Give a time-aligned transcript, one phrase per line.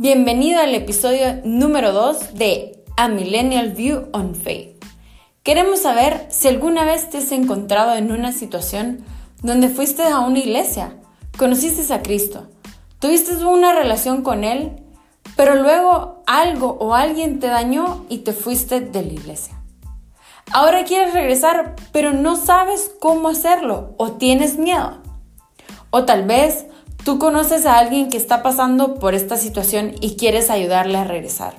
[0.00, 4.80] Bienvenido al episodio número 2 de A Millennial View on Faith.
[5.42, 9.04] Queremos saber si alguna vez te has encontrado en una situación
[9.42, 10.92] donde fuiste a una iglesia,
[11.36, 12.46] conociste a Cristo,
[13.00, 14.84] tuviste una relación con Él,
[15.34, 19.60] pero luego algo o alguien te dañó y te fuiste de la iglesia.
[20.52, 24.98] Ahora quieres regresar, pero no sabes cómo hacerlo o tienes miedo.
[25.90, 26.66] O tal vez
[27.08, 31.54] Tú conoces a alguien que está pasando por esta situación y quieres ayudarle a regresar.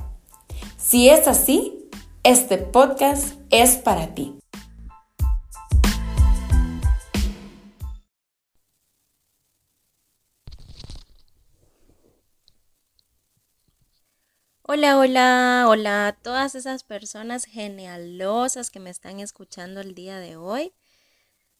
[0.77, 1.89] Si es así,
[2.21, 4.37] este podcast es para ti.
[14.61, 20.37] Hola, hola, hola a todas esas personas genialosas que me están escuchando el día de
[20.37, 20.73] hoy.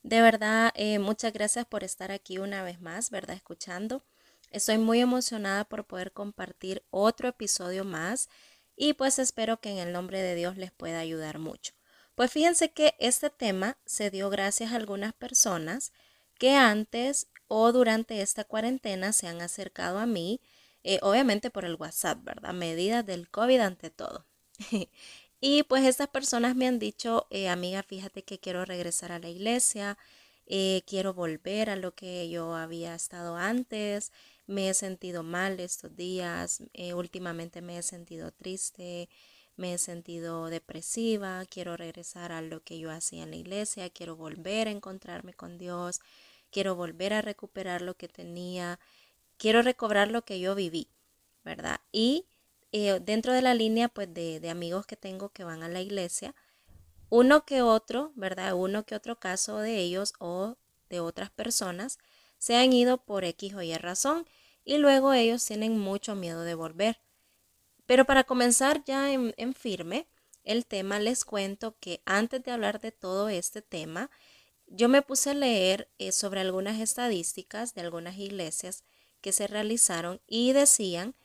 [0.04, 3.36] De verdad, eh, muchas gracias por estar aquí una vez más, ¿verdad?
[3.36, 4.04] Escuchando.
[4.52, 8.30] Estoy muy emocionada por poder compartir otro episodio más
[8.76, 11.74] y pues espero que en el nombre de Dios les pueda ayudar mucho.
[12.16, 15.92] Pues fíjense que este tema se dio gracias a algunas personas
[16.38, 20.42] que antes o durante esta cuarentena se han acercado a mí,
[20.84, 22.54] eh, obviamente por el WhatsApp, ¿verdad?
[22.54, 24.26] Medidas del COVID ante todo.
[25.42, 29.30] Y pues estas personas me han dicho, eh, amiga, fíjate que quiero regresar a la
[29.30, 29.98] iglesia,
[30.48, 34.12] eh, quiero volver a lo que yo había estado antes,
[34.48, 39.08] me he sentido mal estos días, eh, últimamente me he sentido triste,
[39.56, 44.16] me he sentido depresiva, quiero regresar a lo que yo hacía en la iglesia, quiero
[44.18, 46.02] volver a encontrarme con Dios,
[46.52, 48.80] quiero volver a recuperar lo que tenía,
[49.38, 50.90] quiero recobrar lo que yo viví,
[51.44, 51.82] ¿verdad?
[51.92, 52.26] Y
[52.72, 56.36] eh, dentro de la línea pues de, amigos que tengo que van a la iglesia,
[57.10, 58.54] uno que otro, ¿verdad?
[58.54, 60.58] Uno que otro caso de ellos o
[60.90, 61.98] de otras personas
[62.38, 64.28] se han ido por X o Y razón
[64.64, 67.00] y luego ellos tienen mucho miedo de volver.
[67.88, 70.08] Pero para comenzar ya en, firme
[70.44, 74.12] el tema, les cuento que antes de hablar de todo este tema,
[74.68, 78.84] yo me puse a leer eh, sobre algunas estadísticas de algunas iglesias
[79.22, 81.16] que se realizaron y decían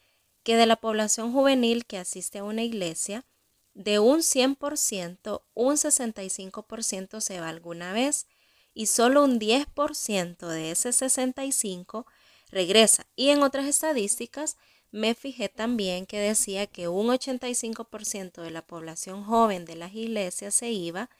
[0.44, 3.24] que de la población juvenil que asiste a una iglesia,
[3.72, 8.28] de un 100%, un 65% se va alguna vez
[8.72, 12.04] y solo un 10% de ese 65%
[12.50, 13.06] regresa.
[13.16, 14.56] Y en otras estadísticas
[14.92, 20.54] me fijé también que decía que un 85% de la población joven de las iglesias
[20.54, 21.10] se iba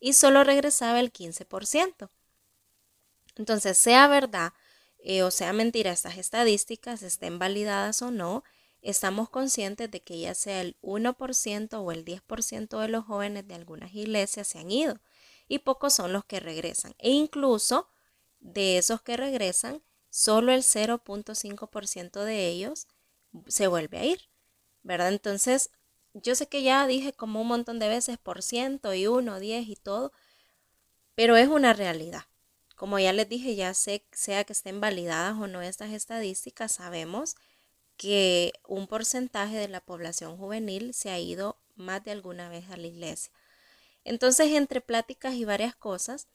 [0.00, 2.08] y solo regresaba el 15%.
[3.36, 4.52] Entonces, sea verdad
[5.02, 8.44] eh, o sea mentira, estas estadísticas estén validadas o no,
[8.82, 13.54] estamos conscientes de que ya sea el 1% o el 10% de los jóvenes de
[13.54, 15.00] algunas iglesias se han ido
[15.48, 16.94] y pocos son los que regresan.
[16.98, 17.88] E incluso
[18.40, 22.86] de esos que regresan, solo el 0.5% de ellos
[23.46, 24.28] se vuelve a ir,
[24.82, 25.08] ¿verdad?
[25.08, 25.70] Entonces,
[26.14, 29.68] yo sé que ya dije como un montón de veces por ciento y uno, diez
[29.68, 30.12] y todo,
[31.14, 32.24] pero es una realidad.
[32.76, 37.36] Como ya les dije, ya sé, sea que estén validadas o no estas estadísticas, sabemos
[38.02, 42.76] que un porcentaje de la población juvenil se ha ido más de alguna vez a
[42.76, 43.32] la iglesia.
[44.02, 46.26] Entonces, entre pláticas y varias cosas,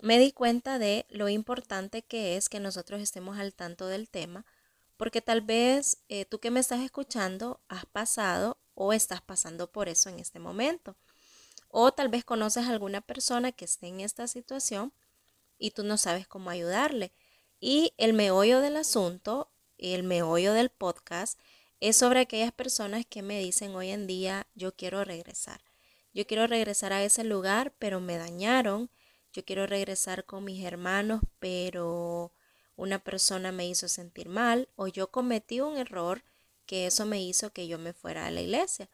[0.00, 4.44] me di cuenta de lo importante que es que nosotros estemos al tanto del tema,
[4.96, 9.88] porque tal vez eh, tú que me estás escuchando has pasado o estás pasando por
[9.88, 10.96] eso en este momento.
[11.68, 14.92] O tal vez conoces a alguna persona que esté en esta situación
[15.58, 17.12] y tú no sabes cómo ayudarle.
[17.60, 21.38] Y el meollo del asunto el meollo del podcast
[21.80, 25.60] es sobre aquellas personas que me dicen hoy en día, yo quiero regresar.
[26.12, 28.90] Yo quiero regresar a ese lugar, pero me dañaron.
[29.32, 32.32] Yo quiero regresar con mis hermanos, pero
[32.76, 36.24] una persona me hizo sentir mal o yo cometí un error
[36.66, 38.88] que eso me hizo que yo me fuera a la iglesia.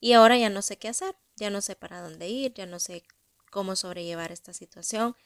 [0.00, 2.78] Y ahora ya no sé qué hacer, ya no sé para dónde ir, ya no
[2.78, 3.02] sé
[3.50, 5.16] cómo sobrellevar esta situación.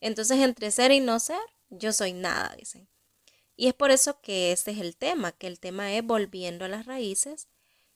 [0.00, 2.88] Entonces, entre ser y no ser, yo soy nada, dicen.
[3.62, 6.68] Y es por eso que este es el tema, que el tema es volviendo a
[6.68, 7.46] las raíces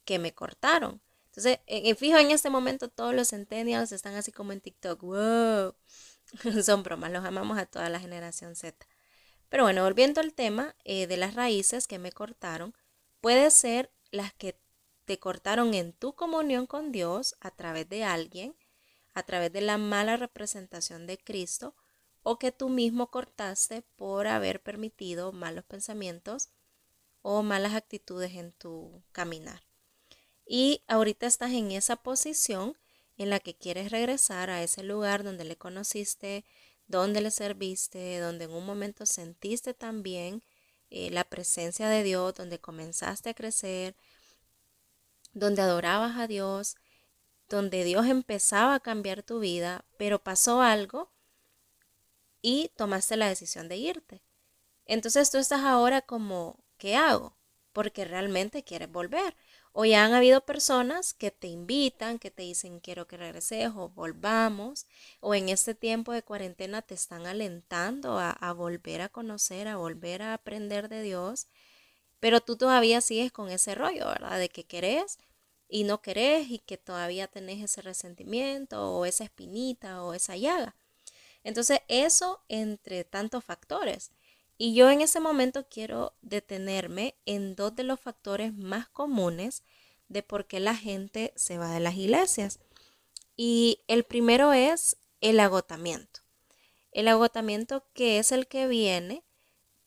[0.04, 1.02] que me cortaron.
[1.24, 5.02] Entonces, en, fijo, en este momento todos los centennials están así como en TikTok.
[5.02, 5.74] ¡Wow!
[6.62, 8.86] Son bromas, los amamos a toda la generación Z.
[9.48, 12.72] Pero bueno, volviendo al tema eh, de las raíces que me cortaron,
[13.20, 14.60] puede ser las que
[15.04, 18.54] te cortaron en tu comunión con Dios a través de alguien,
[19.14, 21.74] a través de la mala representación de Cristo
[22.28, 26.48] o que tú mismo cortaste por haber permitido malos pensamientos
[27.22, 29.62] o malas actitudes en tu caminar.
[30.44, 32.76] Y ahorita estás en esa posición
[33.16, 36.44] en la que quieres regresar a ese lugar donde le conociste,
[36.88, 40.42] donde le serviste, donde en un momento sentiste también
[40.90, 43.94] eh, la presencia de Dios, donde comenzaste a crecer,
[45.32, 46.74] donde adorabas a Dios,
[47.48, 51.14] donde Dios empezaba a cambiar tu vida, pero pasó algo
[52.46, 54.22] y tomaste la decisión de irte.
[54.84, 57.36] Entonces tú estás ahora como, ¿qué hago?
[57.72, 59.34] Porque realmente quieres volver.
[59.72, 63.88] O ya han habido personas que te invitan, que te dicen quiero que regreses o
[63.88, 64.86] volvamos.
[65.18, 69.76] O en este tiempo de cuarentena te están alentando a, a volver a conocer, a
[69.76, 71.48] volver a aprender de Dios.
[72.20, 74.38] Pero tú todavía sigues con ese rollo, ¿verdad?
[74.38, 75.18] De que querés
[75.68, 80.76] y no querés y que todavía tenés ese resentimiento o esa espinita o esa llaga.
[81.46, 84.10] Entonces eso entre tantos factores.
[84.58, 89.62] Y yo en ese momento quiero detenerme en dos de los factores más comunes
[90.08, 92.58] de por qué la gente se va de las iglesias.
[93.36, 96.22] Y el primero es el agotamiento.
[96.90, 99.22] El agotamiento que es el que viene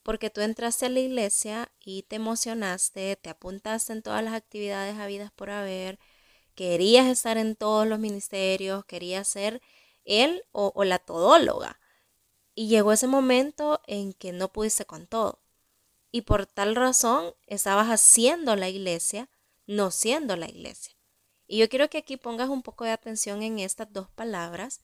[0.01, 4.97] porque tú entraste a la iglesia y te emocionaste, te apuntaste en todas las actividades
[4.97, 5.99] habidas por haber,
[6.55, 9.61] querías estar en todos los ministerios, querías ser
[10.09, 11.79] él o, la todóloga.
[12.55, 15.39] Y llegó ese momento en que no pudiste con todo.
[16.11, 19.29] Y por tal razón estabas haciendo la iglesia,
[19.67, 20.95] no siendo la iglesia.
[21.47, 24.81] Y yo quiero que aquí pongas un poco de atención en estas dos palabras,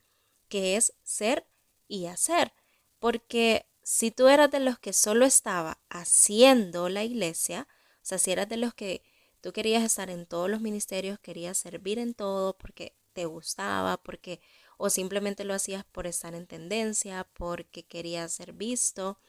[0.47, 1.47] que es ser
[1.87, 2.53] y hacer.
[2.99, 8.31] Porque si tú eras de los que solo estaba haciendo la iglesia, o sea, si
[8.31, 9.03] eras de los que
[9.41, 14.41] tú querías estar en todos los ministerios, querías servir en todo porque te gustaba, porque
[14.77, 19.19] o simplemente lo hacías por estar en tendencia, porque querías ser visto,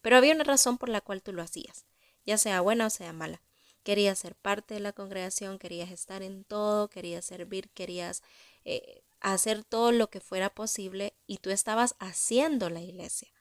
[0.00, 1.86] pero había una razón por la cual tú lo hacías,
[2.24, 3.42] ya sea buena o sea mala.
[3.82, 8.22] Querías ser parte de la congregación, querías estar en todo, querías servir, querías
[8.64, 13.32] eh, hacer todo lo que fuera posible y tú estabas haciendo la iglesia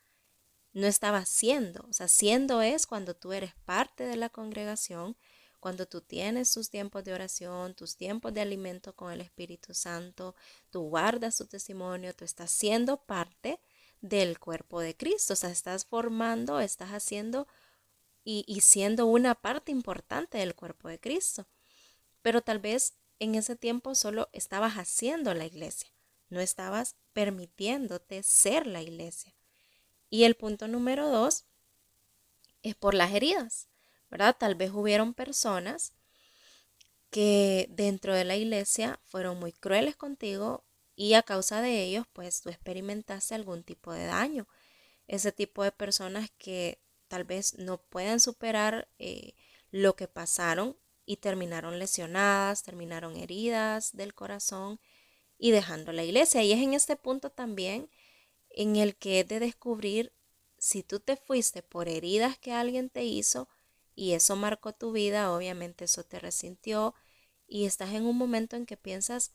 [0.73, 1.85] no estaba siendo.
[1.89, 5.17] O sea, siendo es cuando tú eres parte de la congregación,
[5.61, 10.35] cuando tú tienes tus tiempos de oración, tus tiempos de alimento con el Espíritu Santo,
[10.71, 13.61] tú guardas tu testimonio, tú estás siendo parte
[14.01, 15.33] del cuerpo de Cristo.
[15.33, 17.47] O sea, estás formando, estás haciendo
[18.23, 21.47] y, y siendo una parte importante del cuerpo de Cristo.
[22.23, 25.93] Pero tal vez en ese tiempo solo estabas haciendo la iglesia,
[26.29, 29.35] no estabas permitiéndote ser la iglesia.
[30.09, 31.45] Y el punto número dos
[32.63, 33.69] es por las heridas,
[34.11, 34.35] ¿verdad?
[34.37, 35.93] Tal vez hubieron personas
[37.09, 40.65] que dentro de la iglesia fueron muy crueles contigo
[40.95, 44.47] y a causa de ellos, pues tú experimentaste algún tipo de daño.
[45.07, 49.33] Ese tipo de personas que tal vez no puedan superar eh,
[49.71, 54.79] lo que pasaron y terminaron lesionadas, terminaron heridas del corazón
[55.37, 56.43] y dejando la iglesia.
[56.43, 57.89] Y es en este punto también
[58.49, 60.13] en el que es de descubrir
[60.57, 63.49] si tú te fuiste por heridas que alguien te hizo
[63.95, 66.93] y eso marcó tu vida, obviamente eso te resintió
[67.47, 69.33] y estás en un momento en que piensas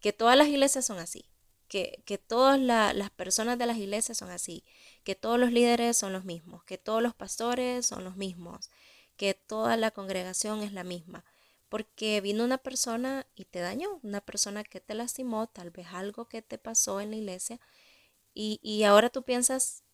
[0.00, 1.30] que todas las iglesias son así,
[1.68, 4.64] que, que todas las personas de las iglesias son así,
[5.04, 8.70] que todos los líderes son los mismos, que todos los pastores son los mismos,
[9.16, 11.24] que toda la congregación es la misma.
[11.68, 16.28] Porque vino una persona y te dañó, una persona que te lastimó, tal vez algo
[16.28, 17.60] que te pasó en la iglesia,
[18.34, 19.84] y, ahora tú piensas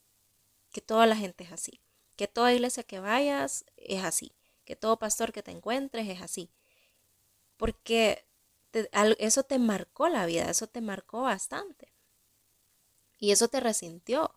[0.70, 1.80] que toda la gente es así,
[2.18, 4.32] que toda iglesia que vayas es así,
[4.64, 6.50] que todo pastor que te encuentres es así.
[7.56, 8.26] Porque
[9.18, 11.92] eso te marcó la vida, eso te marcó bastante.
[13.18, 14.34] Y eso te resintió.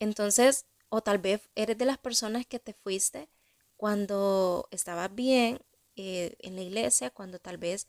[0.00, 3.28] Entonces, o tal vez eres de las personas que te fuiste
[3.76, 5.60] cuando estabas bien
[5.94, 7.86] eh, en la iglesia, cuando tal vez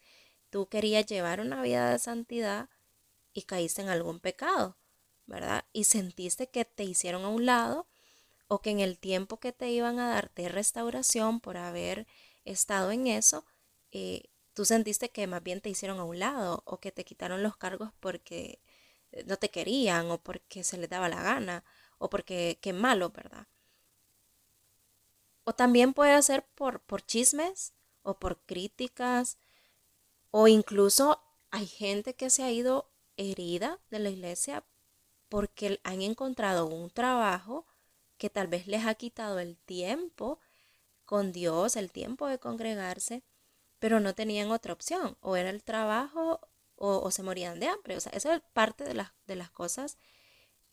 [0.51, 2.70] tú querías llevar una vida de santidad
[3.34, 4.77] y caíste en algún pecado.
[5.25, 5.65] ¿verdad?
[5.74, 7.88] Y sentiste que te hicieron a un lado
[8.51, 12.05] o que en el tiempo que te iban a dar de restauración por haber
[12.43, 13.46] estado en eso,
[13.93, 17.43] eh, tú sentiste que más bien te hicieron a un lado o que te quitaron
[17.43, 18.60] los cargos porque
[19.13, 21.63] eh, no te querían o porque se les daba la gana
[21.98, 23.48] o porque qué malo, ¿verdad?
[25.46, 27.72] O también puede ser por, por chismes
[28.03, 29.38] o por críticas
[30.29, 34.65] o incluso hay gente que se ha ido herida de la iglesia
[35.29, 37.65] porque han encontrado un trabajo
[38.22, 40.40] que tal vez les ha quitado el tiempo
[41.06, 43.24] con Dios, el tiempo de congregarse,
[43.80, 46.40] pero no tenían otra opción, o era el trabajo
[46.75, 47.98] o, se morían de hambre.
[47.98, 49.98] O sea, esa es parte de las, de las cosas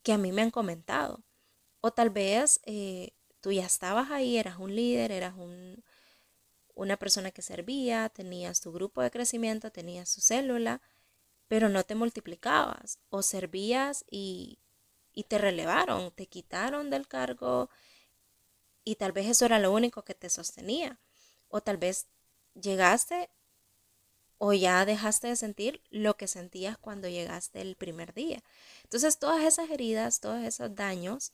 [0.02, 1.24] que a mí me han comentado.
[1.80, 5.82] O tal vez eh, tú ya estabas ahí, eras un líder, eras un,
[6.74, 10.82] una persona que servía, tenías tu grupo de crecimiento, tenías tu célula,
[11.46, 14.58] pero no te multiplicabas o servías y,
[15.18, 17.70] y te relevaron, te quitaron del cargo
[18.84, 21.00] y tal vez eso era lo único que te sostenía.
[21.48, 22.06] O tal vez
[22.54, 23.28] llegaste
[24.36, 28.44] o ya dejaste de sentir lo que sentías cuando llegaste el primer día.
[28.84, 31.32] Entonces todas esas heridas, todos esos daños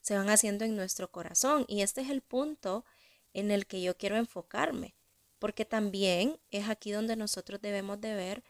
[0.00, 2.86] se van haciendo en nuestro corazón y este es el punto
[3.34, 4.94] en el que yo quiero enfocarme,
[5.38, 8.42] porque también es aquí donde nosotros debemos de ver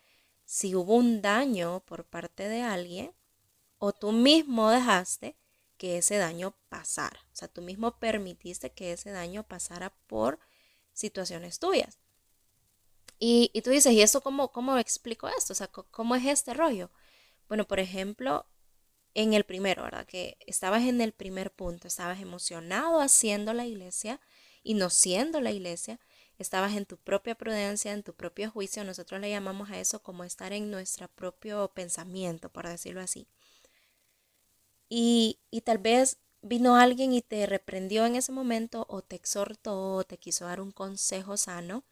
[0.44, 3.17] si hubo un daño por parte de alguien
[3.78, 5.36] o tú mismo dejaste
[5.76, 7.20] que ese daño pasara.
[7.32, 10.38] O sea, tú mismo permitiste que ese daño pasara por
[10.92, 11.98] situaciones tuyas.
[13.20, 15.52] Y, tú dices, ¿y eso cómo, cómo explico esto?
[15.52, 16.90] O sea, ¿cómo es este rollo?
[17.48, 18.46] Bueno, por ejemplo,
[19.14, 20.06] en el primero, ¿verdad?
[20.06, 24.20] Que estabas en el primer punto, estabas emocionado haciendo la iglesia
[24.62, 25.98] y no siendo la iglesia,
[26.38, 30.22] estabas en tu propia prudencia, en tu propio juicio, nosotros le llamamos a eso como
[30.22, 33.26] estar en nuestro propio pensamiento, por decirlo así.
[34.88, 39.94] Y, y tal vez vino alguien y te reprendió en ese momento o te exhortó
[39.96, 41.84] o te quiso dar un consejo sano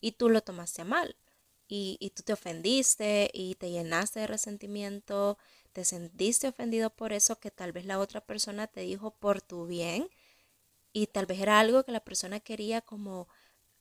[0.00, 1.16] y tú lo tomaste a mal.
[1.68, 5.38] Y, y, tú te ofendiste y te llenaste de resentimiento,
[5.72, 9.66] te sentiste ofendido por eso que tal vez la otra persona te dijo por tu
[9.66, 10.08] bien
[10.92, 13.28] y tal vez era algo que la persona quería como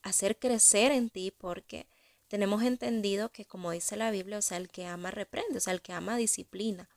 [0.04, 1.88] hacer crecer en ti porque
[2.28, 5.74] tenemos entendido que como dice la Biblia, o sea, el que ama reprende, o sea,
[5.74, 6.90] el que ama disciplina.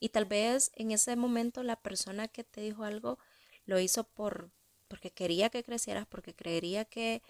[0.00, 3.18] Y tal vez en ese momento la persona que te dijo algo
[3.66, 4.50] lo hizo por
[4.88, 7.22] porque quería que crecieras, porque creería que,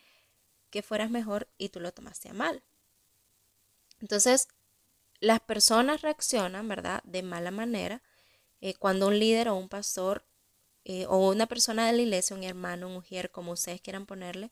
[0.70, 2.62] que fueras mejor y tú lo tomaste a mal.
[4.00, 4.48] Entonces,
[5.20, 8.02] las personas reaccionan, ¿verdad?, de mala manera
[8.60, 10.24] eh, cuando un líder o un pastor
[10.84, 14.50] eh, o una persona de la iglesia, un hermano, un mujer, como ustedes quieran ponerle,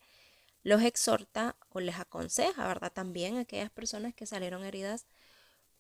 [0.63, 2.93] los exhorta o les aconseja, ¿verdad?
[2.93, 5.07] También aquellas personas que salieron heridas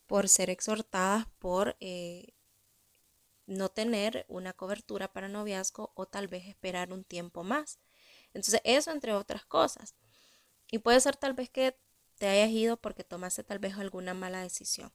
[0.06, 2.34] por ser exhortadas por eh,
[3.46, 7.78] no tener una cobertura para noviazgo o tal vez esperar un tiempo más.
[8.34, 9.94] Entonces, eso entre otras cosas.
[10.70, 11.76] Y puede ser tal vez que
[12.18, 14.92] te hayas ido porque tomaste tal vez alguna mala decisión,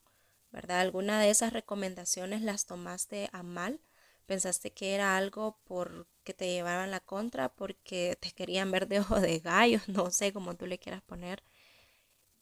[0.50, 0.80] ¿verdad?
[0.80, 3.80] Alguna de esas recomendaciones las tomaste a mal
[4.26, 9.00] pensaste que era algo por que te llevaban la contra, porque te querían ver de
[9.00, 11.42] ojo de gallo, no sé cómo tú le quieras poner.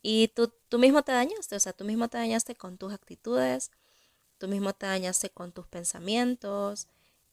[0.03, 3.71] Y tú, tú mismo te dañaste, o sea, tú mismo te dañaste con tus actitudes,
[4.39, 6.89] tú mismo te dañaste con tus pensamientos,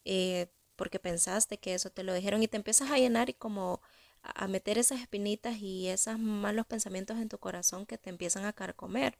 [0.05, 3.81] eh, porque pensaste que eso te lo dijeron y te empiezas a llenar y como
[4.23, 8.53] a meter esas espinitas y esos malos pensamientos en tu corazón que te empiezan a
[8.53, 9.17] carcomer.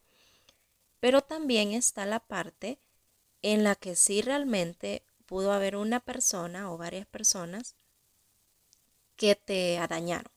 [0.99, 2.79] Pero también está la parte
[3.43, 7.75] en la que sí realmente pudo haber una persona o varias personas
[9.17, 10.31] que te dañaron,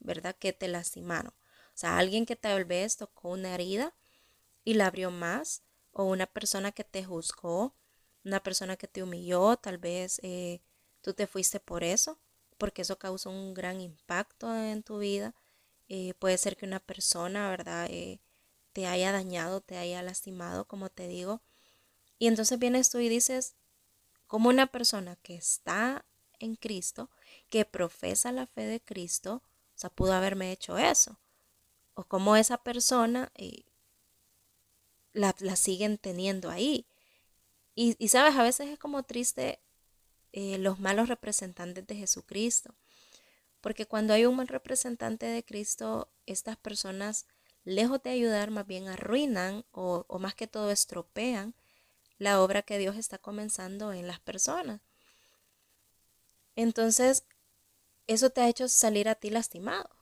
[0.00, 0.36] ¿verdad?
[0.38, 1.32] Que te lastimaron.
[1.78, 3.94] O sea, alguien que tal vez tocó una herida
[4.64, 7.72] y la abrió más, o una persona que te juzgó,
[8.24, 10.60] una persona que te humilló, tal vez eh,
[11.02, 12.18] tú te fuiste por eso,
[12.56, 15.36] porque eso causó un gran impacto en tu vida.
[15.88, 17.86] Eh, puede ser que una persona, ¿verdad?
[17.90, 18.18] Eh,
[18.72, 21.42] te haya dañado, te haya lastimado, como te digo.
[22.18, 23.54] Y entonces vienes tú y dices,
[24.26, 26.04] como una persona que está
[26.40, 27.08] en Cristo,
[27.50, 29.44] que profesa la fe de Cristo,
[29.76, 31.20] o sea, pudo haberme hecho eso.
[31.98, 33.64] O como esa persona eh,
[35.12, 36.86] la, siguen teniendo ahí.
[37.74, 39.58] Y, sabes, a veces es como triste
[40.32, 42.72] eh, los malos representantes de Jesucristo.
[43.60, 47.26] Porque cuando hay un mal representante de Cristo, estas personas,
[47.64, 51.56] lejos de ayudar, más bien arruinan o, o más que todo estropean
[52.18, 54.82] la obra que Dios está comenzando en las personas.
[56.54, 57.24] Entonces,
[58.06, 59.97] eso te ha hecho salir a ti lastimado.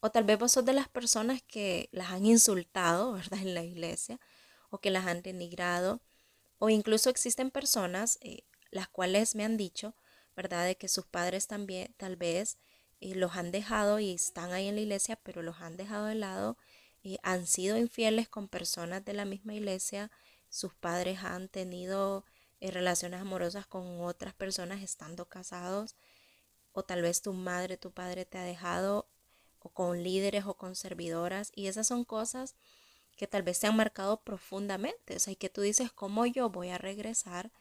[0.00, 3.40] O tal vez vos sos de las personas que las han insultado, ¿verdad?
[3.40, 4.18] En la iglesia,
[4.70, 6.00] o que las han denigrado,
[6.58, 9.94] o incluso existen personas eh, las cuales me han dicho,
[10.36, 10.64] ¿verdad?
[10.64, 12.58] De que sus padres también tal vez
[13.00, 16.14] eh, los han dejado y están ahí en la iglesia, pero los han dejado de
[16.14, 16.56] lado,
[17.02, 20.10] y han sido infieles con personas de la misma iglesia,
[20.48, 22.24] sus padres han tenido
[22.60, 25.96] eh, relaciones amorosas con otras personas estando casados,
[26.72, 29.08] o tal vez tu madre, tu padre te ha dejado,
[29.60, 32.56] o con líderes o con servidoras, y esas son cosas
[33.16, 36.50] que tal vez te han marcado profundamente, o sea, y que tú dices, ¿cómo yo
[36.50, 37.52] voy a regresar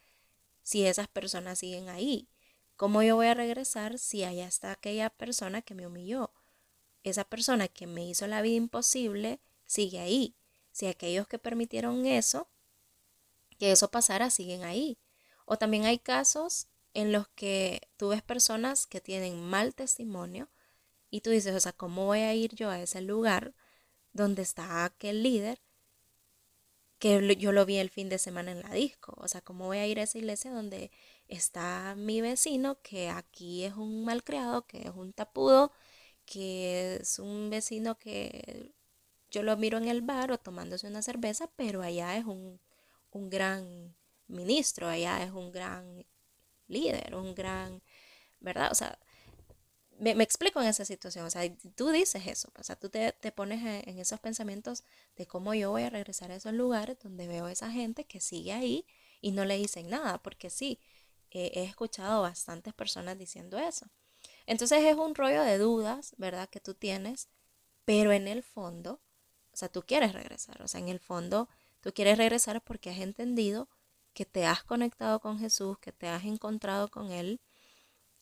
[0.63, 2.29] si esas personas siguen ahí?
[2.75, 6.31] ¿Cómo yo voy a regresar si allá está aquella persona que me humilló?
[7.03, 10.35] Esa persona que me hizo la vida imposible sigue ahí.
[10.71, 12.47] Si aquellos que permitieron eso
[13.59, 14.97] que eso pasara siguen ahí.
[15.45, 20.49] O también hay casos en los que tú ves personas que tienen mal testimonio
[21.09, 23.53] y tú dices, o sea, ¿cómo voy a ir yo a ese lugar
[24.13, 25.59] donde está aquel líder
[26.99, 29.13] que yo lo vi el fin de semana en la disco.
[29.17, 30.91] O sea, ¿cómo voy a ir a esa iglesia donde
[31.27, 35.71] está mi vecino, que aquí es un malcriado, que es un tapudo,
[36.25, 38.73] que es un vecino que
[39.31, 42.59] yo lo miro en el bar o tomándose una cerveza, pero allá es un,
[43.11, 43.95] un gran
[44.27, 46.05] ministro, allá es un gran
[46.67, 47.81] líder, un gran,
[48.41, 48.71] ¿verdad?
[48.71, 48.99] O sea,
[49.99, 51.41] me, explico en esa situación, o sea,
[51.75, 54.83] tú dices eso, o sea, tú te, pones en, esos pensamientos
[55.15, 58.19] de cómo yo voy a regresar a esos lugares donde veo a esa gente que
[58.19, 58.85] sigue ahí
[59.21, 60.79] y no le dicen nada, porque sí,
[61.31, 63.87] he escuchado bastantes personas diciendo eso.
[64.45, 66.49] Entonces es un rollo de dudas, ¿verdad?
[66.49, 67.29] Que tú tienes,
[67.85, 69.01] pero en el fondo,
[69.51, 71.49] o sea, tú quieres regresar, o sea, en el fondo,
[71.81, 73.69] tú quieres regresar porque has entendido
[74.13, 77.41] que te has conectado con Jesús, que te has encontrado con Él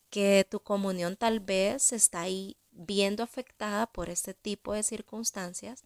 [0.09, 5.83] que tu comunión tal vez está ahí viendo afectada por este tipo de circunstancias,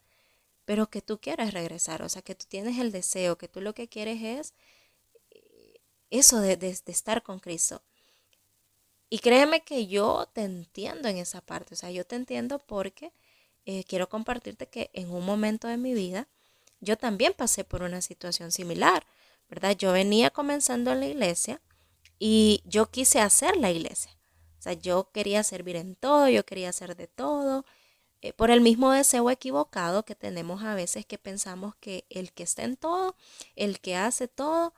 [0.66, 3.74] pero que tú quieres regresar, o sea, que tú tienes el deseo, que tú lo
[3.74, 4.54] que quieres es
[5.32, 7.82] eh, eso de, estar con Cristo.
[9.10, 13.12] Y créeme que yo te entiendo en esa parte, o sea, yo te entiendo porque
[13.66, 16.28] eh, quiero compartirte que en un momento de mi vida
[16.80, 19.06] yo también pasé por una situación similar,
[19.50, 19.75] ¿verdad?
[19.78, 21.62] Yo venía comenzando en la iglesia
[22.24, 24.16] y yo quise hacer la iglesia.
[24.60, 27.66] O sea, yo quería servir en todo, yo quería hacer de todo,
[28.22, 32.44] eh, por el mismo deseo equivocado que tenemos a veces que pensamos que el que
[32.44, 33.16] está en todo,
[33.56, 34.75] el que hace todo,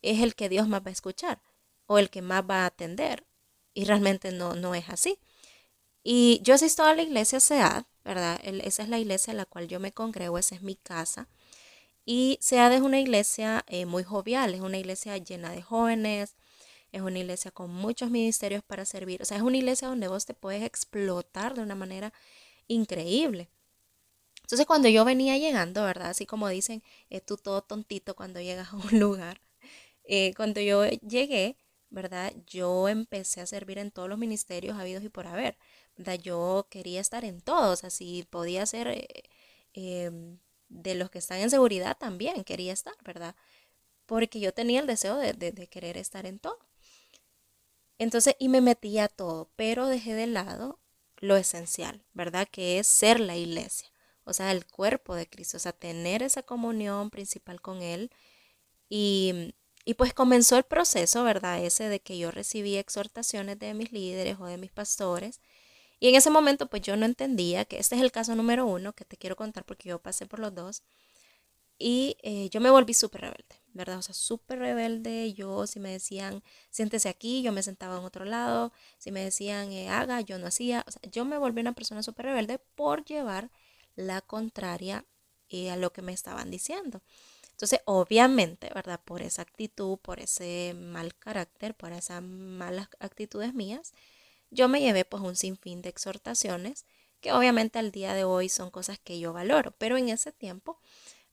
[0.00, 1.42] es el que Dios más va a escuchar
[1.84, 3.26] o el que más va a atender.
[3.74, 5.18] Y realmente no, no es así.
[6.02, 8.40] Y yo asisto a la iglesia SEAD, ¿verdad?
[8.42, 11.28] esa es la iglesia en la cual yo me congrego, esa es mi casa.
[12.06, 16.36] Y SEAD es una iglesia eh, muy jovial, es una iglesia llena de jóvenes,
[16.96, 19.22] es una iglesia con muchos ministerios para servir.
[19.22, 22.12] O sea, es una iglesia donde vos te puedes explotar de una manera
[22.68, 23.48] increíble.
[24.42, 26.10] Entonces, cuando yo venía llegando, ¿verdad?
[26.10, 29.40] Así como dicen, eh, tú todo tontito cuando llegas a un lugar.
[30.04, 31.56] Eh, cuando yo llegué,
[31.90, 32.32] ¿verdad?
[32.46, 35.58] Yo empecé a servir en todos los ministerios habidos y por haber,
[35.96, 36.18] ¿verdad?
[36.20, 39.08] Yo quería estar en todos, así podía ser eh,
[39.74, 43.34] em, de los que están en seguridad también, quería estar, ¿verdad?
[44.06, 46.58] Porque yo tenía el deseo de, de querer estar en todo.
[47.98, 50.78] Entonces, y me metí a todo, pero dejé de lado
[51.18, 52.48] lo esencial, ¿verdad?
[52.50, 53.88] Que es ser la iglesia,
[54.24, 58.10] o sea, el cuerpo de Cristo, o sea, tener esa comunión principal con Él.
[58.88, 59.54] Y,
[59.84, 61.64] y pues comenzó el proceso, ¿verdad?
[61.64, 65.40] Ese de que yo recibí exhortaciones de mis líderes o de mis pastores.
[66.00, 68.94] Y en ese momento, pues yo no entendía que este es el caso número uno
[68.94, 70.82] que te quiero contar porque yo pasé por los dos.
[71.78, 73.98] Y eh, yo me volví súper rebelde, ¿verdad?
[73.98, 75.34] O sea, súper rebelde.
[75.34, 78.72] Yo, si me decían, siéntese aquí, yo me sentaba en otro lado.
[78.98, 80.84] Si me decían, eh, haga, yo no hacía.
[80.86, 83.50] O sea, yo me volví una persona súper rebelde por llevar
[83.94, 85.04] la contraria
[85.48, 87.02] eh, a lo que me estaban diciendo.
[87.50, 89.00] Entonces, obviamente, ¿verdad?
[89.04, 93.92] Por esa actitud, por ese mal carácter, por esas malas actitudes mías,
[94.50, 96.86] yo me llevé pues un sinfín de exhortaciones
[97.20, 100.78] que obviamente al día de hoy son cosas que yo valoro, pero en ese tiempo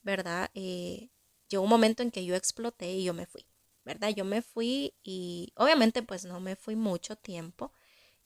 [0.04, 0.50] ¿verdad?
[0.54, 1.10] Eh,
[1.50, 3.46] llegó un momento en que yo exploté y yo me fui,
[3.86, 4.10] ¿verdad?
[4.10, 7.74] Yo me fui y obviamente pues no me fui mucho tiempo.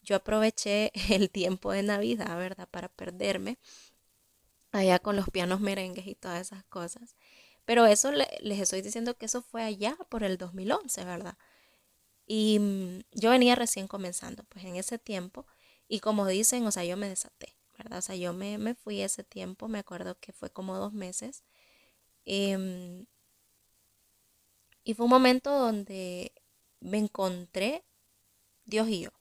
[0.04, 2.70] Yo aproveché el tiempo de Navidad, ¿verdad?
[2.70, 3.60] Para perderme
[4.72, 7.16] allá con los pianos merengues y todas esas cosas.
[7.66, 11.38] Pero eso les estoy diciendo que eso fue allá por el 2011, ¿verdad?
[12.28, 15.48] Y mm, yo venía recién comenzando, pues en ese tiempo.
[15.88, 18.00] Y como dicen, o sea, yo me desaté, ¿verdad?
[18.00, 21.44] O sea, yo me, me fui ese tiempo, me acuerdo que fue como dos meses.
[22.30, 23.06] Em,
[24.84, 26.34] y fue un momento donde
[26.82, 27.86] me encontré
[28.66, 29.12] Dios y yo.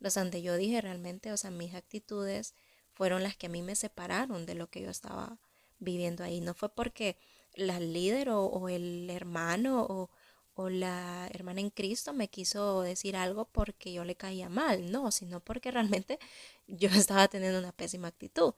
[0.00, 2.54] Los donde yo dije realmente, o sea, mis actitudes
[2.92, 5.38] fueron las que a mí me separaron de lo que yo estaba
[5.78, 6.40] viviendo ahí.
[6.40, 7.18] No fue porque
[7.54, 10.10] la líder o, el hermano o,
[10.54, 15.10] o, la hermana en Cristo me quiso decir algo porque yo le caía mal, no,
[15.12, 16.18] sino porque realmente
[16.66, 18.54] yo estaba teniendo una pésima actitud.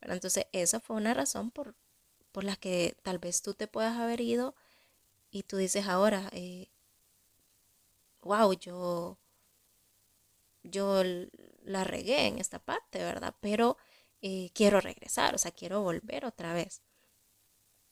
[0.00, 1.74] Pero entonces esa fue una razón por,
[2.36, 4.54] por las que tal vez tú te puedas haber ido
[5.30, 6.68] y tú dices ahora, eh,
[8.22, 9.16] wow, yo,
[10.62, 11.02] yo
[11.64, 13.34] la regué en esta parte, ¿verdad?
[13.40, 13.78] Pero
[14.20, 16.82] eh, quiero regresar, o sea, quiero volver otra vez.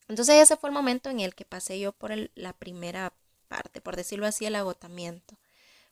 [0.08, 3.12] Entonces ese fue el momento en el que pasé yo por la primera
[3.48, 5.38] parte, por decirlo así, el agotamiento,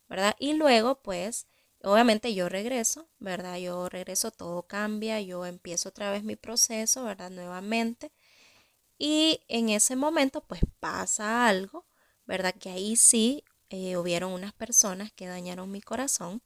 [0.09, 0.35] ¿verdad?
[0.39, 1.47] Y luego, pues,
[1.83, 3.57] obviamente yo regreso, ¿verdad?
[3.57, 7.31] Yo regreso, todo cambia, yo empiezo otra vez mi proceso, ¿verdad?
[7.31, 8.11] Nuevamente.
[9.05, 11.85] Y en ese momento pues pasa algo,
[12.25, 12.55] ¿verdad?
[12.55, 16.41] Que ahí sí eh, hubieron unas personas que dañaron mi corazón.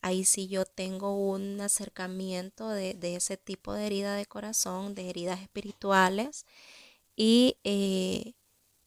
[0.00, 5.42] Ahí sí yo tengo un acercamiento de, ese tipo de herida de corazón, de heridas
[5.42, 6.44] espirituales.
[7.14, 8.34] Y eh,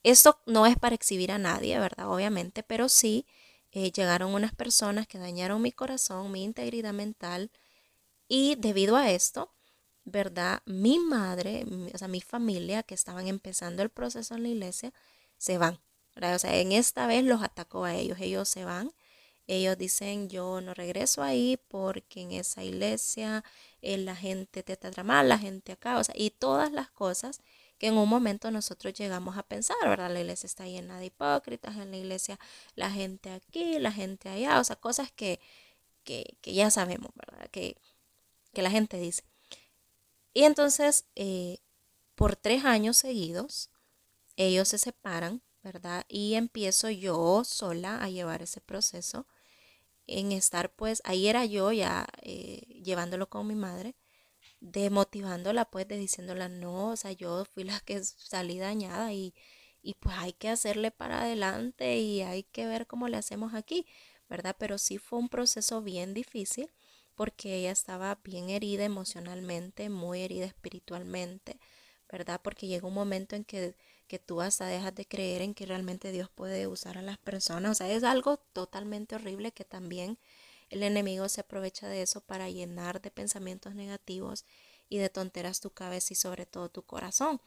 [0.04, 2.12] esto no es para exhibir a nadie, ¿verdad?
[2.12, 3.26] Obviamente, pero sí
[3.72, 7.50] eh, llegaron unas personas que dañaron mi corazón, mi integridad mental.
[8.28, 9.56] Y debido a esto,
[10.06, 10.62] ¿verdad?
[10.66, 14.94] Mi madre, o sea, mi familia que estaban empezando el proceso en la iglesia,
[15.38, 15.80] se van.
[16.16, 18.92] O sea, en esta vez los atacó a ellos, ellos se van.
[19.48, 23.44] Ellos dicen, yo no regreso ahí porque en esa iglesia
[23.82, 27.42] eh, la gente te trata mal, la gente acá, o sea, y todas las cosas
[27.78, 30.12] que en un momento nosotros llegamos a pensar, ¿verdad?
[30.12, 32.40] La iglesia está llena de hipócritas, en la iglesia
[32.76, 35.40] la gente aquí, la gente allá, o sea, cosas que,
[36.04, 37.50] que, ya sabemos, ¿verdad?
[37.52, 37.78] Que,
[38.54, 39.24] que la gente dice.
[40.36, 41.60] Y entonces, eh,
[42.16, 43.72] por tres años seguidos,
[44.38, 46.06] ellos se separan, ¿verdad?
[46.10, 49.28] Y empiezo yo sola a llevar ese proceso,
[50.08, 53.96] en estar, pues, ahí era yo ya eh, llevándolo con mi madre,
[54.62, 59.34] de motivándola, pues, de diciéndola, no, o sea, yo fui la que salí dañada y,
[59.82, 63.88] y pues hay que hacerle para adelante y hay que ver cómo le hacemos aquí,
[64.30, 64.56] ¿verdad?
[64.60, 66.72] Pero sí fue un proceso bien difícil
[67.16, 71.60] porque ella estaba bien herida emocionalmente, muy herida espiritualmente,
[72.12, 72.42] ¿verdad?
[72.44, 73.76] Porque llega un momento en que,
[74.08, 77.72] que tú hasta dejas de creer en que realmente Dios puede usar a las personas.
[77.72, 80.20] O sea, es algo totalmente horrible que también
[80.70, 84.46] el enemigo se aprovecha de eso para llenar de pensamientos negativos
[84.90, 87.42] y de tonteras tu cabeza y sobre todo tu corazón.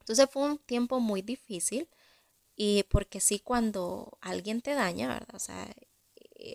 [0.00, 1.88] Entonces fue un tiempo muy difícil
[2.56, 5.34] y porque sí cuando alguien te daña, ¿verdad?
[5.34, 5.68] O sea,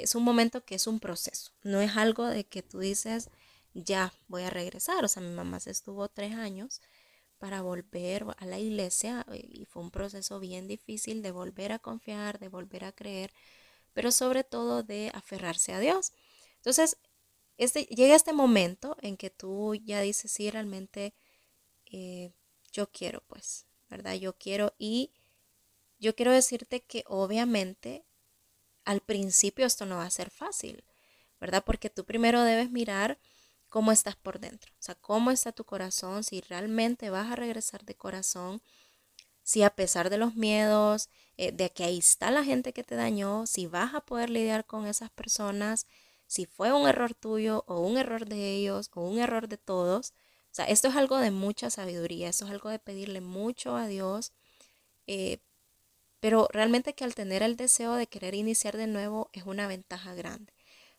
[0.01, 3.30] es un momento que es un proceso, no es algo de que tú dices,
[3.73, 5.04] ya voy a regresar.
[5.04, 6.82] O sea, mi mamá se estuvo tres años
[7.38, 11.80] para volver a la iglesia eh, y fue un proceso bien difícil de volver a
[11.80, 13.34] confiar, de volver a creer,
[13.93, 16.13] pero sobre todo de aferrarse a Dios.
[16.58, 16.97] Entonces,
[17.58, 21.13] este, llega este momento en que tú ya dices, sí, realmente
[21.91, 22.32] eh,
[22.71, 24.15] yo quiero, pues, ¿verdad?
[24.15, 25.12] Yo quiero y
[25.99, 28.06] yo quiero decirte que obviamente
[28.85, 30.83] al principio esto no va a ser fácil,
[31.39, 31.63] ¿verdad?
[31.65, 33.19] Porque tú primero debes mirar
[33.69, 37.85] cómo estás por dentro, o sea, cómo está tu corazón, si realmente vas a regresar
[37.85, 38.61] de corazón,
[39.43, 42.95] si a pesar de los miedos, eh, de que ahí está la gente que te
[42.95, 45.87] dañó, si vas a poder lidiar con esas personas,
[46.27, 50.13] si fue un error tuyo o un error de ellos o un error de todos.
[50.51, 53.87] O sea, esto es algo de mucha sabiduría, esto es algo de pedirle mucho a
[53.87, 54.33] Dios
[55.07, 55.39] eh,
[56.21, 60.13] pero realmente que al tener el deseo de querer iniciar de nuevo es una ventaja
[60.13, 60.53] grande.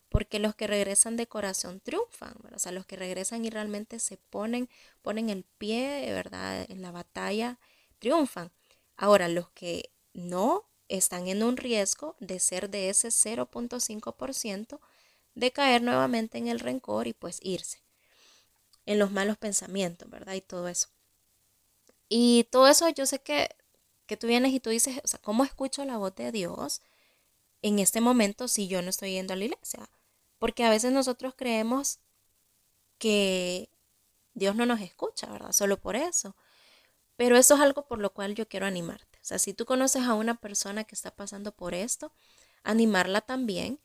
[0.09, 4.17] Porque los que regresan de corazón triunfan, o sea, los que regresan y realmente se
[4.17, 4.69] ponen,
[5.01, 6.69] ponen el pie, ¿verdad?
[6.69, 7.57] En la batalla,
[7.97, 8.51] triunfan.
[8.95, 14.79] Ahora, los que no están en un riesgo de ser de ese 0.5%
[15.35, 17.81] de caer nuevamente en el rencor y pues irse
[18.85, 20.33] en los malos pensamientos, ¿verdad?
[20.33, 20.89] Y todo eso.
[22.09, 23.49] Y todo eso yo sé que
[24.13, 26.83] que tú vienes y tú dices, o sea, ¿cómo escucho la voz de Dios
[27.63, 29.89] en este momento si yo no estoy yendo a la iglesia?
[30.37, 31.97] Porque a veces nosotros creemos
[32.99, 33.69] que
[34.35, 35.51] Dios no nos escucha, ¿verdad?
[35.51, 36.35] Solo por eso.
[37.15, 39.17] Pero eso es algo por lo cual yo quiero animarte.
[39.19, 42.11] O sea, si tú conoces a una persona que está pasando por esto,
[42.61, 43.79] animarla también,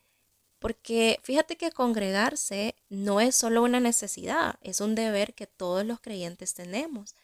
[0.59, 6.01] porque fíjate que congregarse no es solo una necesidad, es un deber que todos los
[6.01, 7.15] creyentes tenemos.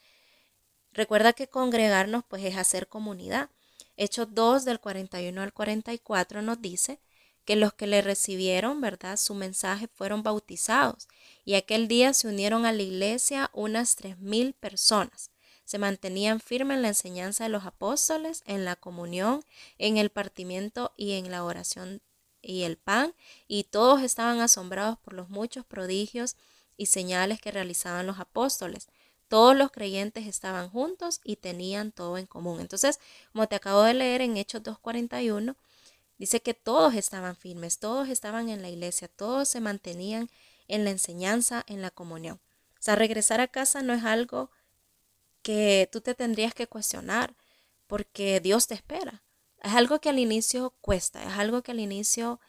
[0.95, 3.51] Recuerda que congregarnos pues es hacer comunidad.
[3.97, 7.01] Hechos 2 del 41 al 44 nos dice
[7.45, 9.17] que los que le recibieron, ¿verdad?
[9.17, 11.09] Su mensaje fueron bautizados
[11.45, 15.31] y aquel día se unieron a la iglesia unas tres mil personas.
[15.65, 19.45] Se mantenían firmes en la enseñanza de los apóstoles, en la comunión,
[19.79, 22.03] en el partimiento y en la oración
[22.41, 23.15] y el pan,
[23.49, 26.37] y todos estaban asombrados por los muchos prodigios
[26.77, 28.89] y señales que realizaban los apóstoles.
[29.29, 32.61] Todos los creyentes estaban juntos y tenían todo en común.
[32.61, 33.01] Entonces,
[33.33, 35.57] como te acabo de leer en Hechos 2.41,
[36.19, 40.31] dice que todos estaban firmes, todos estaban en la iglesia, todos se mantenían
[40.69, 42.41] en la enseñanza, en la comunión.
[42.79, 44.51] O sea, regresar a casa no es algo
[45.43, 47.35] que tú te tendrías que cuestionar
[47.87, 49.23] porque Dios te espera.
[49.63, 52.41] Es algo que al inicio cuesta, es algo que al inicio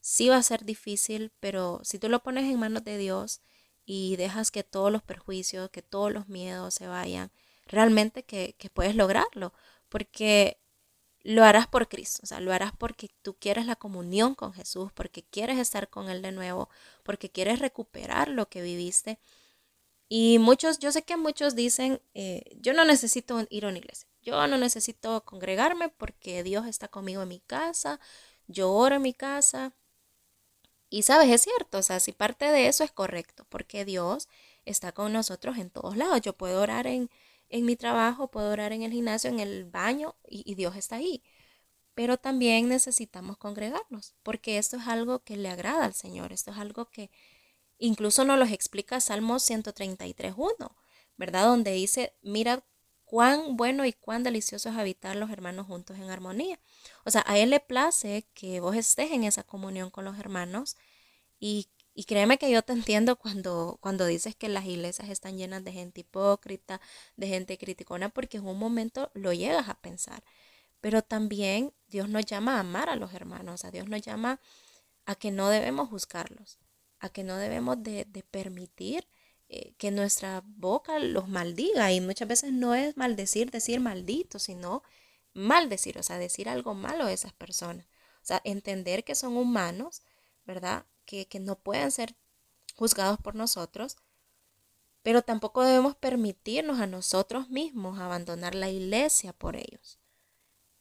[0.00, 3.40] sí va a ser difícil, pero si tú lo pones en manos de Dios,
[3.84, 7.30] y dejas que todos los perjuicios, que todos los miedos se vayan,
[7.66, 9.52] realmente que, puedes lograrlo,
[9.88, 10.58] porque
[11.22, 14.92] lo harás por Cristo, o sea, lo harás porque tú quieres la comunión con Jesús,
[14.92, 16.68] porque quieres estar con Él de nuevo,
[17.02, 19.18] porque quieres recuperar lo que viviste.
[20.08, 24.08] Y muchos, yo sé que muchos dicen, eh, yo no necesito ir a una iglesia,
[24.22, 28.00] yo no necesito congregarme porque Dios está conmigo en mi casa,
[28.46, 29.72] yo oro en mi casa,
[30.94, 34.28] y sabes, es cierto, o sea, si parte de eso es correcto, porque Dios
[34.64, 36.20] está con nosotros en todos lados.
[36.20, 37.10] Yo puedo orar en,
[37.48, 41.24] en mi trabajo, puedo orar en el gimnasio, en el baño y, Dios está ahí.
[41.94, 46.58] Pero también necesitamos congregarnos, porque esto es algo que le agrada al Señor, esto es
[46.58, 47.10] algo que
[47.78, 50.76] incluso nos lo explica Salmo 133.1,
[51.16, 51.46] ¿verdad?
[51.46, 52.64] Donde dice, mira
[53.04, 56.58] cuán bueno y cuán delicioso es habitar los hermanos juntos en armonía.
[57.04, 60.76] O sea, a Él le place que vos estés en esa comunión con los hermanos
[61.38, 65.62] y y créeme que yo te entiendo cuando, cuando dices que las iglesias están llenas
[65.64, 66.80] de gente hipócrita,
[67.16, 70.24] de gente criticona, porque en un momento lo llegas a pensar.
[70.80, 74.40] Pero también Dios nos llama a amar a los hermanos, a Dios nos llama
[75.06, 76.58] a que no debemos juzgarlos,
[76.98, 79.06] a que no debemos de, permitir
[79.48, 81.92] eh, que nuestra boca los maldiga.
[81.92, 84.82] Y muchas veces no es maldecir, decir maldito, sino
[85.32, 87.86] maldecir, o sea, decir algo malo de esas personas.
[88.22, 90.02] O sea, entender que son humanos,
[90.44, 90.86] ¿verdad?
[91.04, 92.16] que, no pueden ser
[92.76, 93.96] juzgados por nosotros,
[95.02, 99.98] pero tampoco debemos permitirnos a nosotros mismos abandonar la iglesia por ellos.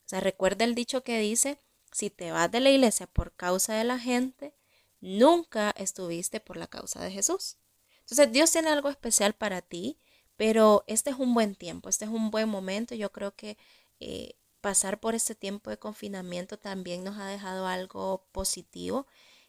[0.06, 1.60] O sea, recuerda el dicho que dice,
[1.92, 4.56] si te vas de la iglesia por causa de la gente,
[5.02, 7.58] nunca estuviste por la causa de Jesús.
[8.04, 9.98] Entonces Dios tiene algo especial para ti,
[10.38, 12.96] pero este es un buen tiempo, este es un buen momento.
[12.96, 13.58] Yo creo que
[14.00, 19.08] eh, pasar por este tiempo de confinamiento también nos ha dejado algo positivo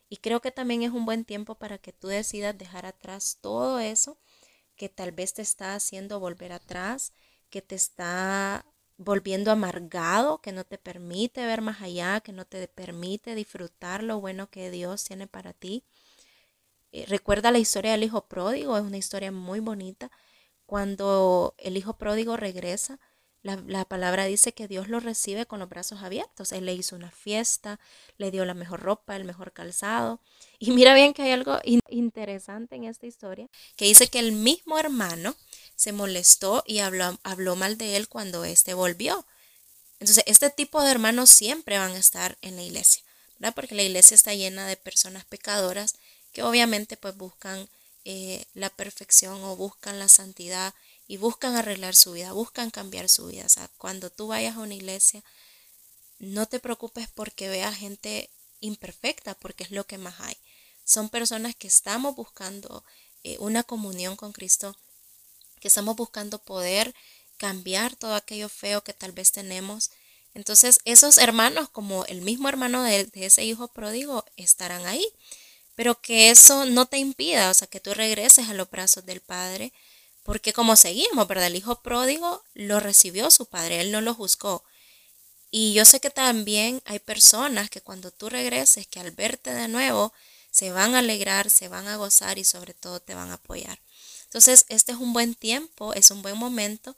[0.08, 3.78] y creo que también es un buen tiempo para que tú decidas dejar atrás todo
[3.78, 4.18] eso
[4.76, 7.12] que tal vez te está haciendo volver atrás,
[7.50, 8.64] que te está
[8.96, 14.20] volviendo amargado, que no te permite ver más allá, que no te permite disfrutar lo
[14.20, 15.84] bueno que Dios tiene para ti.
[16.94, 20.12] Eh, recuerda la historia del hijo pródigo, es una historia muy bonita.
[20.64, 23.00] Cuando el hijo pródigo regresa,
[23.42, 26.52] la, palabra dice que Dios lo recibe con los brazos abiertos.
[26.52, 27.80] Él le hizo una fiesta,
[28.16, 30.20] le dio la mejor ropa, el mejor calzado.
[30.60, 31.58] Y mira bien que hay algo
[31.90, 35.34] interesante en esta historia, que dice que el mismo hermano
[35.74, 39.26] se molestó y habló, habló mal de él cuando éste volvió.
[39.98, 43.02] Entonces, este tipo de hermanos siempre van a estar en la iglesia,
[43.38, 43.54] ¿verdad?
[43.54, 45.96] Porque la iglesia está llena de personas pecadoras
[46.34, 47.70] que obviamente pues buscan
[48.04, 50.74] eh, la perfección o buscan la santidad
[51.06, 53.46] y buscan arreglar su vida, buscan cambiar su vida.
[53.46, 55.22] O sea, cuando tú vayas a una iglesia,
[56.18, 60.36] no te preocupes porque veas gente imperfecta, porque es lo que más hay.
[60.84, 62.84] Son personas que estamos buscando
[63.22, 64.76] eh, una comunión con Cristo,
[65.60, 66.94] que estamos buscando poder
[67.36, 69.92] cambiar todo aquello feo que tal vez tenemos.
[70.34, 75.06] Entonces, esos hermanos, como el mismo hermano de, de ese hijo pródigo, estarán ahí.
[75.74, 79.20] Pero que eso no te impida, o sea, que tú regreses a los brazos del
[79.20, 79.72] Padre,
[80.24, 81.48] porque como seguimos, ¿verdad?
[81.48, 84.64] El hijo pródigo lo recibió su padre, él no lo juzgó.
[85.50, 89.68] Y yo sé que también hay personas que cuando tú regreses, que al verte de
[89.68, 90.12] nuevo,
[90.50, 93.78] se van a alegrar, se van a gozar y sobre todo te van a apoyar.
[94.24, 96.96] Entonces, este es un buen tiempo, es un buen momento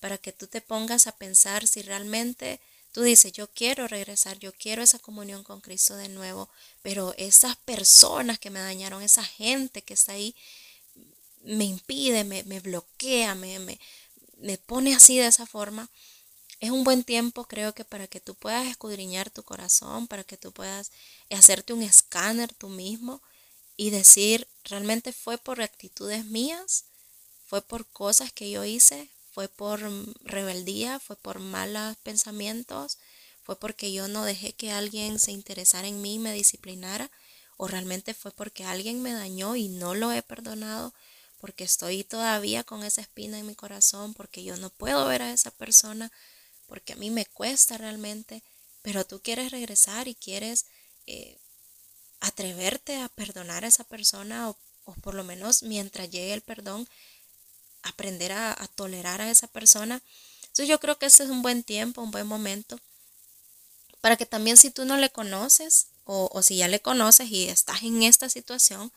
[0.00, 2.60] para que tú te pongas a pensar si realmente
[2.98, 6.50] tú dices, yo quiero regresar, yo quiero esa comunión con Cristo de nuevo,
[6.82, 10.34] pero esas personas que me dañaron, esa gente que está ahí,
[11.44, 13.78] me impide, me, bloquea, me, me,
[14.38, 15.88] me pone así de esa forma,
[16.58, 20.36] es un buen tiempo, creo que para que tú puedas escudriñar tu corazón, para que
[20.36, 20.90] tú puedas
[21.30, 23.22] hacerte un escáner tú mismo
[23.76, 26.86] y decir, realmente fue por actitudes mías,
[27.46, 29.08] fue por cosas que yo hice,
[29.38, 29.80] fue por
[30.24, 32.98] rebeldía, fue por malos pensamientos,
[33.44, 37.08] fue porque yo no dejé que alguien se interesara en mí y me disciplinara,
[37.56, 40.92] o realmente fue porque alguien me dañó y no lo he perdonado,
[41.40, 45.32] porque estoy todavía con esa espina en mi corazón, porque yo no puedo ver a
[45.32, 46.10] esa persona,
[46.66, 48.42] porque a mí me cuesta realmente,
[48.82, 50.66] pero tú quieres regresar y quieres
[51.06, 51.38] eh,
[52.18, 54.58] atreverte a perdonar a esa persona o,
[55.00, 56.88] por lo menos mientras llegue el perdón,
[57.82, 60.02] aprender a, tolerar a esa persona.
[60.42, 62.78] Entonces yo creo que ese es un buen tiempo, un buen momento,
[64.00, 67.48] para que también si tú no le conoces o, o si ya le conoces y
[67.48, 68.92] estás en esta situación,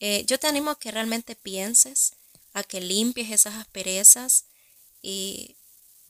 [0.00, 2.12] eh, yo te animo a que realmente pienses,
[2.52, 4.44] a que limpies esas asperezas
[5.02, 5.56] y,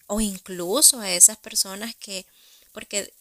[0.07, 2.27] o incluso a esas personas que,
[2.73, 3.12] porque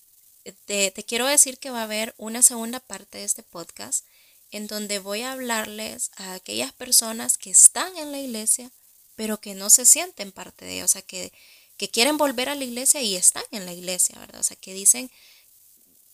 [0.65, 4.05] te, te quiero decir que va a haber una segunda parte de este podcast
[4.51, 8.71] en donde voy a hablarles a aquellas personas que están en la iglesia,
[9.15, 11.31] pero que no se sienten parte de ella, o sea, que,
[11.77, 14.41] que quieren volver a la iglesia y están en la iglesia, ¿verdad?
[14.41, 15.11] O sea, que dicen,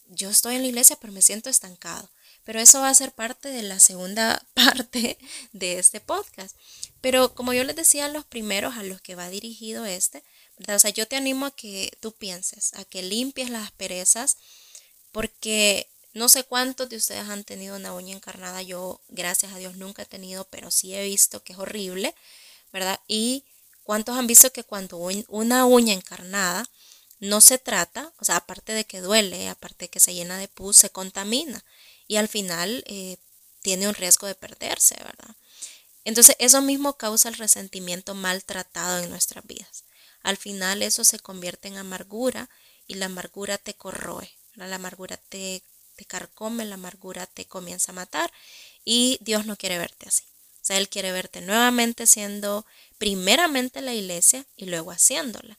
[0.07, 2.09] yo estoy en la iglesia, pero me siento estancado.
[2.43, 5.17] Pero eso va a ser parte de la segunda parte
[5.53, 6.55] de este podcast.
[6.99, 10.23] Pero como yo les decía los primeros a los que va dirigido este,
[10.57, 10.75] ¿verdad?
[10.75, 14.37] O sea, yo te animo a que tú pienses, a que limpies las asperezas,
[15.11, 18.61] porque no sé cuántos de ustedes han tenido una uña encarnada.
[18.61, 22.15] Yo, gracias a Dios, nunca he tenido, pero sí he visto que es horrible,
[22.71, 22.99] ¿verdad?
[23.07, 23.45] Y
[23.83, 24.97] ¿Cuántos han visto que cuando
[25.27, 26.65] una uña encarnada
[27.19, 30.47] no se trata, o sea, aparte de que duele, aparte de que se llena de
[30.47, 31.63] pus, se contamina
[32.07, 33.17] y al final eh,
[33.61, 35.35] tiene un riesgo de perderse, ¿verdad?
[36.03, 39.83] Entonces eso mismo causa el resentimiento maltratado en nuestras vidas.
[40.23, 42.49] Al final eso se convierte en amargura
[42.87, 45.63] y la amargura te corroe, la amargura te,
[45.95, 48.31] te carcome, la amargura te comienza a matar
[48.85, 50.23] y Dios no quiere verte así.
[50.61, 52.65] O sea, Él quiere verte nuevamente siendo
[52.97, 55.57] primeramente la iglesia y luego haciéndola.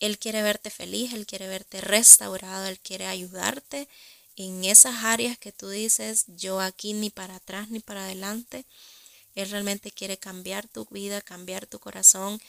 [0.00, 3.88] Él quiere verte feliz, Él quiere verte restaurado, Él quiere ayudarte
[4.36, 8.64] en esas áreas que tú dices, yo aquí ni para atrás ni para adelante.
[9.34, 12.40] Él realmente quiere cambiar tu vida, cambiar tu corazón.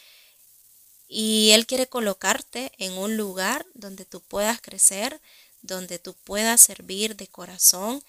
[1.06, 5.20] Y Él quiere colocarte en un lugar donde tú puedas crecer,
[5.64, 8.04] donde tú puedas servir de corazón.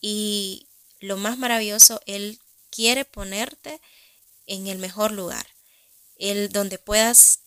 [0.00, 0.66] Y
[1.00, 2.40] lo más maravilloso, Él
[2.70, 3.80] quiere ponerte
[4.46, 5.46] en el mejor lugar,
[6.16, 7.40] el donde puedas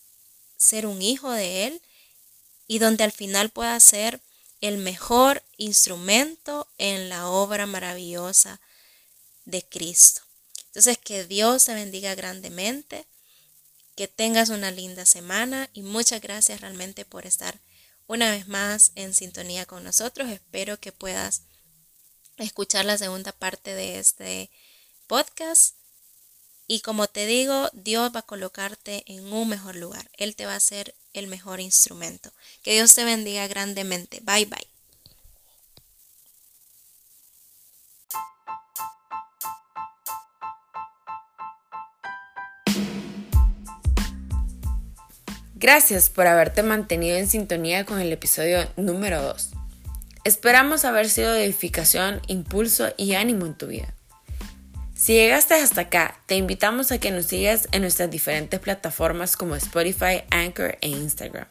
[0.56, 1.82] ser un hijo de Él
[2.66, 4.20] y donde al final puedas ser
[4.60, 8.60] el mejor instrumento en la obra maravillosa
[9.44, 10.22] de Cristo.
[10.66, 13.06] Entonces, que Dios te bendiga grandemente,
[13.96, 17.60] que tengas una linda semana y muchas gracias realmente por estar
[18.10, 20.28] una vez más en sintonía con nosotros.
[20.30, 21.42] Espero que puedas
[22.38, 24.50] escuchar la segunda parte de este
[25.06, 25.76] podcast.
[26.66, 30.10] Y como te digo, Dios va a colocarte en un mejor lugar.
[30.16, 32.32] Él te va a hacer el mejor instrumento.
[32.62, 34.18] Que Dios te bendiga grandemente.
[34.24, 34.69] Bye bye.
[45.60, 49.50] Gracias por haberte mantenido en sintonía con el episodio número 2.
[50.24, 53.92] Esperamos haber sido de edificación, impulso y ánimo en tu vida.
[54.94, 59.54] Si llegaste hasta acá, te invitamos a que nos sigas en nuestras diferentes plataformas como
[59.54, 61.46] Spotify, Anchor e Instagram.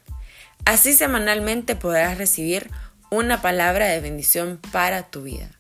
[0.66, 2.72] Así semanalmente podrás recibir
[3.12, 5.52] una palabra de bendición para tu vida.